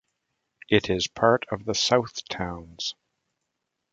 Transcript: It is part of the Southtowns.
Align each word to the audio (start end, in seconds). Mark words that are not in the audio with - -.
It 0.67 0.89
is 0.89 1.05
part 1.07 1.45
of 1.51 1.63
the 1.65 1.73
Southtowns. 1.75 2.95